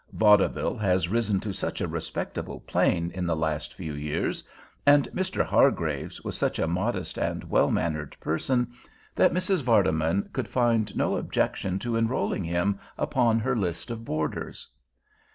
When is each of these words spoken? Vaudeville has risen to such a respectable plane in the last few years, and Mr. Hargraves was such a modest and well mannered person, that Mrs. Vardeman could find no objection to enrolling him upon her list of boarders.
Vaudeville 0.13 0.77
has 0.77 1.09
risen 1.09 1.39
to 1.41 1.53
such 1.53 1.79
a 1.79 1.87
respectable 1.87 2.61
plane 2.61 3.11
in 3.13 3.27
the 3.27 3.35
last 3.35 3.75
few 3.75 3.93
years, 3.93 4.43
and 4.83 5.07
Mr. 5.09 5.45
Hargraves 5.45 6.23
was 6.23 6.35
such 6.35 6.57
a 6.57 6.65
modest 6.67 7.19
and 7.19 7.43
well 7.51 7.69
mannered 7.69 8.17
person, 8.19 8.71
that 9.15 9.31
Mrs. 9.31 9.61
Vardeman 9.61 10.27
could 10.33 10.47
find 10.47 10.97
no 10.97 11.17
objection 11.17 11.77
to 11.77 11.97
enrolling 11.97 12.43
him 12.43 12.79
upon 12.97 13.37
her 13.37 13.55
list 13.55 13.91
of 13.91 14.03
boarders. 14.03 14.67